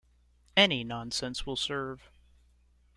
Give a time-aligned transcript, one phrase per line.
[0.57, 2.09] Any nonsense will serve.